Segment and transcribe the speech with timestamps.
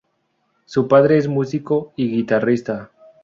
[0.65, 2.89] Su padre es músico y guitarrista.